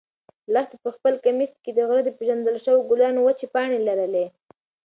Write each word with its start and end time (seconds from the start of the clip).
لښتې 0.53 0.75
په 0.83 0.89
خپل 0.95 1.13
کمیس 1.25 1.51
کې 1.63 1.71
د 1.73 1.79
غره 1.87 2.01
د 2.05 2.09
پېژندل 2.17 2.55
شوو 2.65 2.87
ګلانو 2.89 3.19
وچې 3.27 3.47
پاڼې 3.53 3.79
لرلې. 3.87 4.25